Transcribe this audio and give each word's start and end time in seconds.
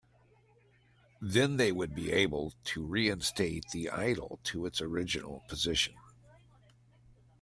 Then 1.21 1.57
they 1.57 1.71
would 1.71 1.93
be 1.93 2.11
able 2.11 2.55
to 2.63 2.83
reinstate 2.83 3.67
the 3.71 3.91
idol 3.91 4.39
to 4.45 4.65
its 4.65 4.81
original 4.81 5.43
position. 5.47 5.93